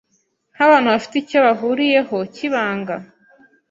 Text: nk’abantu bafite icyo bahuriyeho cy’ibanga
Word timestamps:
nk’abantu 0.55 0.87
bafite 0.93 1.15
icyo 1.21 1.37
bahuriyeho 1.45 2.17
cy’ibanga 2.33 2.95